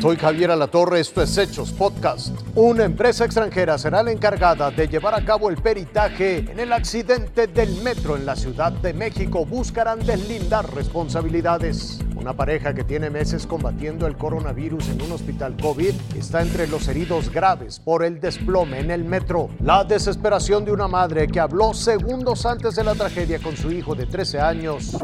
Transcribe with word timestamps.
Soy 0.00 0.16
Javier 0.16 0.50
Alatorre, 0.50 1.00
esto 1.00 1.22
es 1.22 1.38
Hechos 1.38 1.72
Podcast. 1.72 2.28
Una 2.54 2.84
empresa 2.84 3.24
extranjera 3.24 3.78
será 3.78 4.02
la 4.02 4.12
encargada 4.12 4.70
de 4.70 4.86
llevar 4.86 5.14
a 5.14 5.24
cabo 5.24 5.48
el 5.48 5.56
peritaje 5.56 6.38
en 6.38 6.60
el 6.60 6.72
accidente 6.74 7.46
del 7.46 7.82
metro 7.82 8.14
en 8.14 8.26
la 8.26 8.36
Ciudad 8.36 8.72
de 8.72 8.92
México. 8.92 9.46
Buscarán 9.46 10.00
deslindar 10.00 10.72
responsabilidades. 10.74 11.98
Una 12.14 12.34
pareja 12.34 12.74
que 12.74 12.84
tiene 12.84 13.08
meses 13.08 13.46
combatiendo 13.46 14.06
el 14.06 14.18
coronavirus 14.18 14.90
en 14.90 15.00
un 15.00 15.12
hospital 15.12 15.56
COVID 15.60 15.94
está 16.14 16.42
entre 16.42 16.66
los 16.66 16.86
heridos 16.88 17.30
graves 17.30 17.80
por 17.80 18.04
el 18.04 18.20
desplome 18.20 18.80
en 18.80 18.90
el 18.90 19.02
metro. 19.02 19.48
La 19.60 19.82
desesperación 19.82 20.66
de 20.66 20.72
una 20.72 20.88
madre 20.88 21.26
que 21.26 21.40
habló 21.40 21.72
segundos 21.72 22.44
antes 22.44 22.76
de 22.76 22.84
la 22.84 22.94
tragedia 22.94 23.38
con 23.38 23.56
su 23.56 23.72
hijo 23.72 23.94
de 23.94 24.04
13 24.04 24.40
años. 24.40 24.96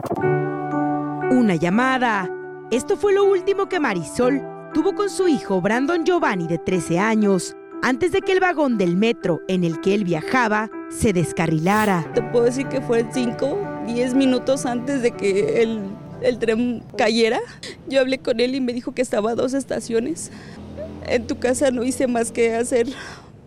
Una 1.31 1.55
llamada. 1.57 2.29
Esto 2.71 2.97
fue 2.97 3.15
lo 3.15 3.25
último 3.25 3.69
que 3.69 3.81
Marisol 3.81 4.52
tuvo 4.73 4.95
con 4.95 5.11
su 5.11 5.29
hijo 5.29 5.61
Brandon 5.61 6.05
Giovanni 6.05 6.47
de 6.47 6.59
13 6.59 6.99
años 6.99 7.55
antes 7.83 8.13
de 8.13 8.21
que 8.23 8.33
el 8.33 8.41
vagón 8.41 8.79
del 8.79 8.97
metro 8.97 9.41
en 9.49 9.65
el 9.65 9.81
que 9.81 9.95
él 9.95 10.05
viajaba 10.05 10.71
se 10.89 11.13
descarrilara. 11.13 12.11
Te 12.15 12.23
puedo 12.23 12.47
decir 12.47 12.69
que 12.69 12.81
fue 12.81 13.05
5, 13.13 13.83
10 13.87 14.15
minutos 14.15 14.65
antes 14.65 15.03
de 15.03 15.11
que 15.11 15.63
el, 15.63 15.81
el 16.23 16.39
tren 16.39 16.83
cayera. 16.97 17.41
Yo 17.89 18.01
hablé 18.01 18.19
con 18.19 18.41
él 18.41 18.55
y 18.55 18.61
me 18.61 18.73
dijo 18.73 18.93
que 18.93 19.03
estaba 19.03 19.33
a 19.33 19.35
dos 19.35 19.53
estaciones. 19.53 20.31
En 21.07 21.27
tu 21.27 21.39
casa 21.39 21.71
no 21.71 21.83
hice 21.83 22.07
más 22.07 22.31
que 22.31 22.55
hacer 22.55 22.87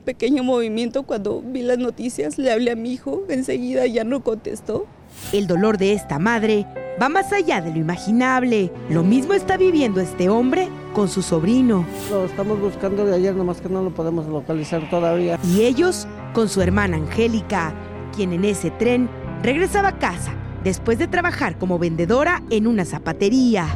pequeño 0.03 0.43
movimiento 0.43 1.03
cuando 1.03 1.41
vi 1.41 1.63
las 1.63 1.77
noticias. 1.77 2.37
Le 2.37 2.51
hablé 2.51 2.71
a 2.71 2.75
mi 2.75 2.93
hijo, 2.93 3.23
enseguida 3.29 3.87
ya 3.87 4.03
no 4.03 4.21
contestó. 4.21 4.85
El 5.31 5.47
dolor 5.47 5.77
de 5.77 5.93
esta 5.93 6.19
madre 6.19 6.67
va 7.01 7.09
más 7.09 7.31
allá 7.31 7.61
de 7.61 7.71
lo 7.71 7.77
imaginable. 7.77 8.71
Lo 8.89 9.03
mismo 9.03 9.33
está 9.33 9.55
viviendo 9.57 10.01
este 10.01 10.29
hombre 10.29 10.67
con 10.95 11.09
su 11.09 11.21
sobrino. 11.21 11.85
Lo 12.09 12.25
estamos 12.25 12.59
buscando 12.59 13.05
de 13.05 13.13
ayer, 13.13 13.35
nomás 13.35 13.59
que 13.59 13.67
no 13.67 13.83
lo 13.83 13.93
podemos 13.93 14.25
localizar 14.27 14.89
todavía. 14.89 15.37
Y 15.43 15.63
ellos 15.63 16.07
con 16.33 16.47
su 16.47 16.61
hermana 16.61 16.95
Angélica, 16.95 17.73
quien 18.15 18.31
en 18.31 18.45
ese 18.45 18.71
tren 18.71 19.09
regresaba 19.43 19.89
a 19.89 19.99
casa 19.99 20.33
después 20.63 20.97
de 20.97 21.07
trabajar 21.07 21.59
como 21.59 21.77
vendedora 21.77 22.41
en 22.49 22.65
una 22.65 22.85
zapatería. 22.85 23.67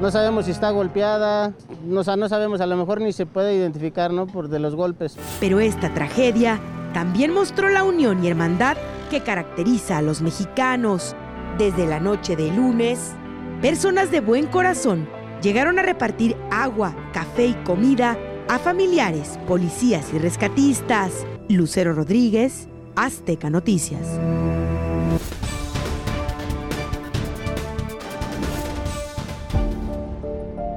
No 0.00 0.10
sabemos 0.10 0.46
si 0.46 0.52
está 0.52 0.70
golpeada, 0.70 1.52
no, 1.84 2.02
no 2.02 2.28
sabemos, 2.28 2.60
a 2.62 2.66
lo 2.66 2.76
mejor 2.76 3.02
ni 3.02 3.12
se 3.12 3.26
puede 3.26 3.54
identificar, 3.54 4.10
¿no? 4.10 4.26
Por 4.26 4.48
de 4.48 4.58
los 4.58 4.74
golpes. 4.74 5.16
Pero 5.40 5.60
esta 5.60 5.92
tragedia 5.92 6.58
también 6.94 7.32
mostró 7.32 7.68
la 7.68 7.84
unión 7.84 8.24
y 8.24 8.28
hermandad 8.28 8.78
que 9.10 9.20
caracteriza 9.20 9.98
a 9.98 10.02
los 10.02 10.22
mexicanos. 10.22 11.14
Desde 11.58 11.86
la 11.86 12.00
noche 12.00 12.34
de 12.34 12.50
lunes, 12.50 13.12
personas 13.60 14.10
de 14.10 14.20
buen 14.20 14.46
corazón 14.46 15.06
llegaron 15.44 15.78
a 15.78 15.82
repartir 15.82 16.34
agua, 16.50 16.96
café 17.12 17.44
y 17.44 17.54
comida 17.64 18.16
a 18.48 18.58
familiares, 18.58 19.38
policías 19.46 20.06
y 20.14 20.18
rescatistas. 20.18 21.26
Lucero 21.50 21.92
Rodríguez, 21.92 22.66
Azteca 22.96 23.50
Noticias. 23.50 24.00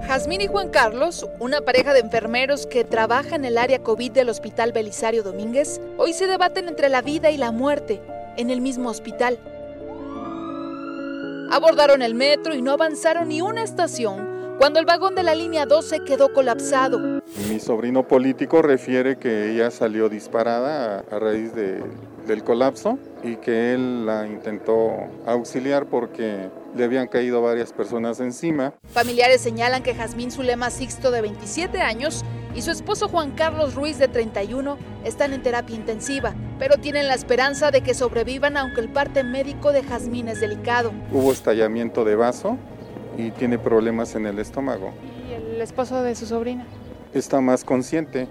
Jazmín 0.05 0.41
y 0.41 0.47
Juan 0.47 0.69
Carlos, 0.69 1.25
una 1.39 1.61
pareja 1.61 1.93
de 1.93 1.99
enfermeros 2.01 2.67
que 2.67 2.83
trabaja 2.83 3.35
en 3.35 3.45
el 3.45 3.57
área 3.57 3.83
COVID 3.83 4.11
del 4.11 4.29
Hospital 4.29 4.73
Belisario 4.73 5.23
Domínguez, 5.23 5.79
hoy 5.97 6.11
se 6.11 6.27
debaten 6.27 6.67
entre 6.67 6.89
la 6.89 7.01
vida 7.01 7.31
y 7.31 7.37
la 7.37 7.51
muerte 7.51 8.01
en 8.35 8.49
el 8.49 8.59
mismo 8.59 8.89
hospital. 8.89 9.37
Abordaron 11.51 12.01
el 12.01 12.15
metro 12.15 12.53
y 12.53 12.61
no 12.61 12.71
avanzaron 12.71 13.29
ni 13.29 13.41
una 13.41 13.63
estación 13.63 14.36
cuando 14.57 14.79
el 14.79 14.85
vagón 14.85 15.15
de 15.15 15.23
la 15.23 15.35
línea 15.35 15.65
12 15.65 15.99
quedó 16.05 16.33
colapsado. 16.33 17.21
Mi 17.49 17.59
sobrino 17.59 18.07
político 18.07 18.61
refiere 18.61 19.17
que 19.17 19.51
ella 19.51 19.69
salió 19.71 20.09
disparada 20.09 21.03
a, 21.11 21.19
raíz 21.19 21.53
de, 21.53 21.83
del 22.25 22.43
colapso 22.43 22.97
y 23.23 23.35
que 23.35 23.73
él 23.73 24.05
la 24.05 24.25
intentó 24.25 24.91
auxiliar 25.25 25.85
porque 25.85 26.49
le 26.75 26.83
habían 26.83 27.07
caído 27.07 27.41
varias 27.41 27.71
personas 27.71 28.19
encima. 28.19 28.73
Familiares 28.91 29.41
señalan 29.41 29.83
que 29.83 29.93
Jazmín 29.93 30.31
Zulema 30.31 30.69
Sixto, 30.69 31.11
de 31.11 31.21
27 31.21 31.81
años, 31.81 32.23
y 32.55 32.63
su 32.63 32.71
esposo 32.71 33.07
Juan 33.07 33.31
Carlos 33.31 33.75
Ruiz, 33.75 33.99
de 33.99 34.07
31, 34.07 34.77
están 35.03 35.33
en 35.33 35.43
terapia 35.43 35.75
intensiva, 35.75 36.33
pero 36.57 36.77
tienen 36.77 37.07
la 37.07 37.13
esperanza 37.13 37.69
de 37.69 37.81
que 37.81 37.93
sobrevivan 37.93 38.57
aunque 38.57 38.81
el 38.81 38.89
parte 38.89 39.23
médico 39.23 39.71
de 39.71 39.83
Jazmín 39.83 40.27
es 40.27 40.39
delicado. 40.39 40.91
Hubo 41.11 41.31
estallamiento 41.31 42.03
de 42.03 42.15
vaso 42.15 42.57
y 43.17 43.31
tiene 43.31 43.57
problemas 43.57 44.15
en 44.15 44.25
el 44.27 44.39
estómago. 44.39 44.93
¿Y 45.29 45.33
el 45.33 45.61
esposo 45.61 46.03
de 46.03 46.15
su 46.15 46.25
sobrina? 46.25 46.65
Está 47.13 47.41
más 47.41 47.63
consciente. 47.63 48.27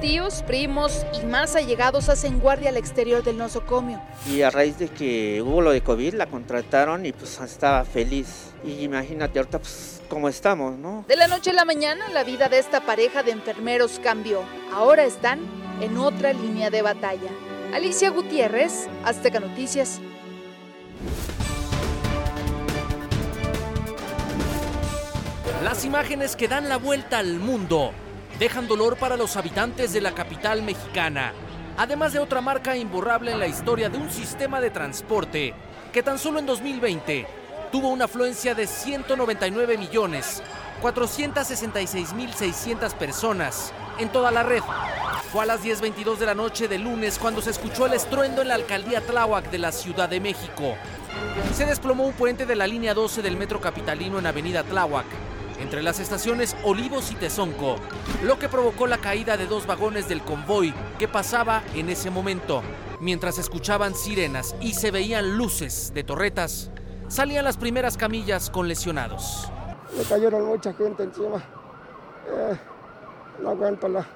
Tíos, 0.00 0.42
primos 0.42 1.04
y 1.20 1.26
más 1.26 1.54
allegados 1.54 2.08
hacen 2.08 2.38
guardia 2.40 2.70
al 2.70 2.76
exterior 2.76 3.22
del 3.22 3.36
nosocomio. 3.36 4.00
Y 4.30 4.42
a 4.42 4.50
raíz 4.50 4.78
de 4.78 4.88
que 4.88 5.42
hubo 5.42 5.60
lo 5.60 5.70
de 5.70 5.82
COVID, 5.82 6.14
la 6.14 6.26
contrataron 6.26 7.04
y 7.04 7.12
pues 7.12 7.40
estaba 7.40 7.84
feliz. 7.84 8.52
Y 8.64 8.84
imagínate 8.84 9.38
ahorita 9.38 9.58
pues 9.58 10.00
cómo 10.08 10.28
estamos, 10.28 10.78
¿no? 10.78 11.04
De 11.08 11.16
la 11.16 11.26
noche 11.26 11.50
a 11.50 11.54
la 11.54 11.64
mañana 11.64 12.08
la 12.10 12.24
vida 12.24 12.48
de 12.48 12.58
esta 12.58 12.80
pareja 12.80 13.22
de 13.22 13.32
enfermeros 13.32 14.00
cambió. 14.02 14.42
Ahora 14.72 15.04
están 15.04 15.40
en 15.80 15.98
otra 15.98 16.32
línea 16.32 16.70
de 16.70 16.82
batalla. 16.82 17.30
Alicia 17.74 18.10
Gutiérrez, 18.10 18.88
Azteca 19.04 19.40
Noticias. 19.40 20.00
Las 25.62 25.84
imágenes 25.84 26.34
que 26.34 26.48
dan 26.48 26.68
la 26.68 26.76
vuelta 26.76 27.18
al 27.18 27.38
mundo 27.38 27.92
dejan 28.40 28.66
dolor 28.66 28.96
para 28.96 29.16
los 29.16 29.36
habitantes 29.36 29.92
de 29.92 30.00
la 30.00 30.10
capital 30.12 30.60
mexicana, 30.60 31.34
además 31.76 32.12
de 32.12 32.18
otra 32.18 32.40
marca 32.40 32.76
imborrable 32.76 33.30
en 33.30 33.38
la 33.38 33.46
historia 33.46 33.88
de 33.88 33.96
un 33.96 34.10
sistema 34.10 34.60
de 34.60 34.70
transporte 34.70 35.54
que 35.92 36.02
tan 36.02 36.18
solo 36.18 36.40
en 36.40 36.46
2020 36.46 37.26
tuvo 37.70 37.90
una 37.90 38.06
afluencia 38.06 38.56
de 38.56 38.66
199 38.66 39.78
millones 39.78 40.42
466 40.80 42.12
mil 42.14 42.34
600 42.34 42.94
personas 42.94 43.72
en 44.00 44.08
toda 44.08 44.32
la 44.32 44.42
red. 44.42 44.62
Fue 45.30 45.44
a 45.44 45.46
las 45.46 45.62
10.22 45.62 46.16
de 46.16 46.26
la 46.26 46.34
noche 46.34 46.66
de 46.66 46.78
lunes 46.78 47.20
cuando 47.20 47.40
se 47.40 47.50
escuchó 47.50 47.86
el 47.86 47.92
estruendo 47.92 48.42
en 48.42 48.48
la 48.48 48.56
alcaldía 48.56 49.00
Tláhuac 49.00 49.48
de 49.48 49.58
la 49.58 49.70
Ciudad 49.70 50.08
de 50.08 50.18
México. 50.18 50.74
Se 51.54 51.66
desplomó 51.66 52.04
un 52.04 52.14
puente 52.14 52.46
de 52.46 52.56
la 52.56 52.66
línea 52.66 52.94
12 52.94 53.22
del 53.22 53.36
metro 53.36 53.60
capitalino 53.60 54.18
en 54.18 54.26
Avenida 54.26 54.64
Tláhuac, 54.64 55.06
entre 55.60 55.82
las 55.82 56.00
estaciones 56.00 56.56
Olivos 56.64 57.10
y 57.10 57.14
Tezonco, 57.14 57.76
lo 58.22 58.38
que 58.38 58.48
provocó 58.48 58.86
la 58.86 58.98
caída 58.98 59.36
de 59.36 59.46
dos 59.46 59.66
vagones 59.66 60.08
del 60.08 60.22
convoy 60.22 60.74
que 60.98 61.08
pasaba 61.08 61.62
en 61.74 61.88
ese 61.88 62.10
momento. 62.10 62.62
Mientras 63.00 63.38
escuchaban 63.38 63.94
sirenas 63.94 64.54
y 64.60 64.74
se 64.74 64.90
veían 64.90 65.36
luces 65.36 65.92
de 65.94 66.04
torretas, 66.04 66.70
salían 67.08 67.44
las 67.44 67.56
primeras 67.56 67.96
camillas 67.96 68.50
con 68.50 68.68
lesionados. 68.68 69.50
Me 69.96 70.04
cayeron 70.04 70.46
mucha 70.46 70.72
gente 70.72 71.02
encima. 71.02 71.38
Eh, 72.28 72.56
no 73.42 73.50
aguanto 73.50 73.88
la, 73.88 74.06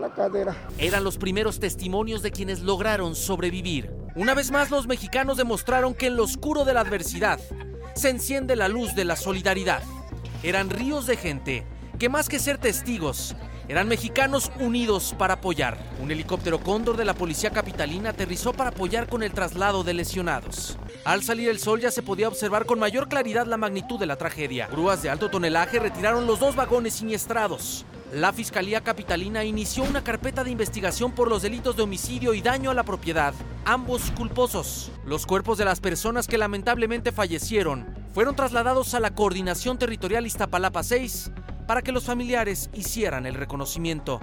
la 0.00 0.14
cadera. 0.14 0.56
Eran 0.78 1.04
los 1.04 1.18
primeros 1.18 1.60
testimonios 1.60 2.22
de 2.22 2.30
quienes 2.30 2.60
lograron 2.60 3.14
sobrevivir. 3.14 3.92
Una 4.14 4.34
vez 4.34 4.50
más 4.50 4.70
los 4.70 4.86
mexicanos 4.86 5.36
demostraron 5.36 5.94
que 5.94 6.06
en 6.06 6.16
lo 6.16 6.24
oscuro 6.24 6.64
de 6.64 6.74
la 6.74 6.80
adversidad 6.80 7.40
se 7.94 8.10
enciende 8.10 8.54
la 8.56 8.68
luz 8.68 8.94
de 8.94 9.04
la 9.04 9.16
solidaridad. 9.16 9.82
Eran 10.42 10.70
ríos 10.70 11.06
de 11.06 11.16
gente 11.16 11.66
que 11.98 12.08
más 12.08 12.28
que 12.28 12.38
ser 12.38 12.58
testigos, 12.58 13.34
eran 13.66 13.88
mexicanos 13.88 14.52
unidos 14.60 15.14
para 15.18 15.34
apoyar. 15.34 15.76
Un 16.00 16.12
helicóptero 16.12 16.60
cóndor 16.60 16.96
de 16.96 17.04
la 17.04 17.12
policía 17.12 17.50
capitalina 17.50 18.10
aterrizó 18.10 18.52
para 18.52 18.70
apoyar 18.70 19.08
con 19.08 19.24
el 19.24 19.32
traslado 19.32 19.82
de 19.82 19.94
lesionados. 19.94 20.78
Al 21.04 21.24
salir 21.24 21.48
el 21.48 21.58
sol 21.58 21.80
ya 21.80 21.90
se 21.90 22.02
podía 22.02 22.28
observar 22.28 22.66
con 22.66 22.78
mayor 22.78 23.08
claridad 23.08 23.46
la 23.46 23.56
magnitud 23.56 23.98
de 23.98 24.06
la 24.06 24.16
tragedia. 24.16 24.68
Grúas 24.68 25.02
de 25.02 25.10
alto 25.10 25.28
tonelaje 25.28 25.80
retiraron 25.80 26.26
los 26.26 26.38
dos 26.38 26.54
vagones 26.54 26.94
siniestrados. 26.94 27.84
La 28.12 28.32
Fiscalía 28.32 28.80
Capitalina 28.80 29.44
inició 29.44 29.82
una 29.82 30.04
carpeta 30.04 30.44
de 30.44 30.52
investigación 30.52 31.12
por 31.12 31.28
los 31.28 31.42
delitos 31.42 31.76
de 31.76 31.82
homicidio 31.82 32.32
y 32.32 32.40
daño 32.40 32.70
a 32.70 32.74
la 32.74 32.84
propiedad, 32.84 33.34
ambos 33.66 34.12
culposos. 34.12 34.92
Los 35.04 35.26
cuerpos 35.26 35.58
de 35.58 35.66
las 35.66 35.80
personas 35.80 36.26
que 36.28 36.38
lamentablemente 36.38 37.12
fallecieron 37.12 37.97
fueron 38.12 38.34
trasladados 38.36 38.94
a 38.94 39.00
la 39.00 39.14
Coordinación 39.14 39.78
Territorial 39.78 40.26
Iztapalapa 40.26 40.82
6 40.82 41.30
para 41.66 41.82
que 41.82 41.92
los 41.92 42.04
familiares 42.04 42.70
hicieran 42.72 43.26
el 43.26 43.34
reconocimiento. 43.34 44.20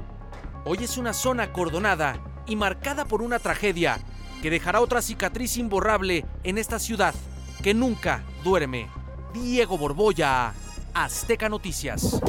Hoy 0.65 0.79
es 0.81 0.97
una 0.97 1.13
zona 1.13 1.43
acordonada 1.43 2.19
y 2.47 2.55
marcada 2.55 3.05
por 3.05 3.21
una 3.21 3.39
tragedia 3.39 3.99
que 4.41 4.49
dejará 4.49 4.81
otra 4.81 5.01
cicatriz 5.01 5.57
imborrable 5.57 6.25
en 6.43 6.57
esta 6.57 6.79
ciudad 6.79 7.13
que 7.61 7.73
nunca 7.73 8.23
duerme. 8.43 8.89
Diego 9.33 9.77
Borboya, 9.77 10.53
Azteca 10.93 11.49
Noticias. 11.49 12.21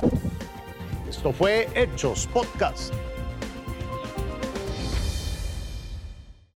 Esto 1.08 1.32
fue 1.32 1.68
Hechos 1.74 2.26
Podcast. 2.26 2.92